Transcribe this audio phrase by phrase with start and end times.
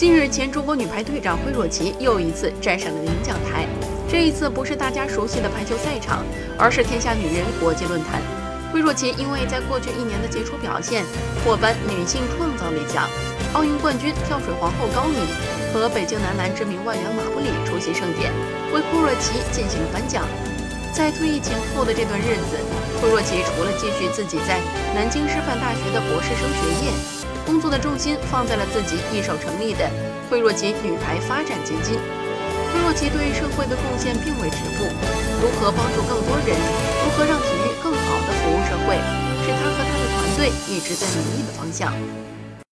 [0.00, 3.66] 近日，前中国女排队长惠若琪又一次站上了领奖台。
[4.08, 6.24] 这一次不是大家熟悉的排球赛场，
[6.56, 8.22] 而是天下女人国际论坛。
[8.72, 11.04] 惠若琪因为在过去一年的杰出表现，
[11.44, 13.04] 获颁女性创造力奖。
[13.52, 15.20] 奥运冠军跳水皇后高敏
[15.74, 18.32] 和北京男篮知名外援马布里出席盛典，
[18.72, 20.24] 为惠若琪进行了颁奖。
[20.92, 22.58] 在退役前后的这段日子，
[23.00, 24.60] 惠若琪除了继续自己在
[24.94, 26.92] 南京师范大学的博士生学业。
[27.46, 29.88] 工作的重心放在了自己一手成立的
[30.28, 31.98] 惠若琪女排发展基金。
[32.72, 34.84] 惠若琪对社会的贡献并未止步，
[35.42, 38.94] 如何帮助更多人，如何让体育更好的服务社会，
[39.42, 41.92] 是她和她的团队一直在努力的方向。